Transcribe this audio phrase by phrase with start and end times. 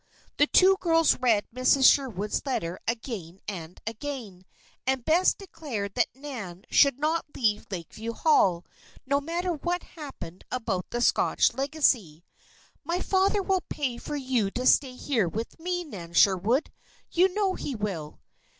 [0.37, 1.85] The two girls read Mrs.
[1.93, 4.45] Sherwood's letter again and again,
[4.87, 8.65] and Bess declared that Nan should not leave Lakeview Hall,
[9.05, 12.23] no matter what happened about the Scotch legacy.
[12.83, 16.71] "My father will pay for you to stay here with me, Nan Sherwood.
[17.11, 18.21] You know he will."